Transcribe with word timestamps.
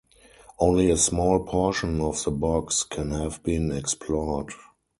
Only 0.57 0.89
a 0.89 0.97
small 0.97 1.43
portion 1.45 2.01
of 2.01 2.23
the 2.23 2.31
bogs 2.31 2.81
can 2.81 3.11
have 3.11 3.43
been 3.43 3.71
explored. 3.71 4.51